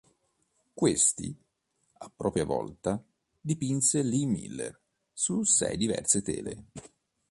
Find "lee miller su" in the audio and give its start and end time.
4.01-5.43